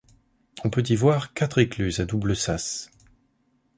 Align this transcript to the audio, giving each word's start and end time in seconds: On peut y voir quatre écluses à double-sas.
On 0.65 0.71
peut 0.71 0.81
y 0.89 0.95
voir 0.95 1.35
quatre 1.35 1.59
écluses 1.59 1.99
à 1.99 2.05
double-sas. 2.05 2.89